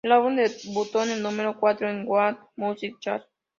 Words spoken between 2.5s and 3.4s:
Music Chart.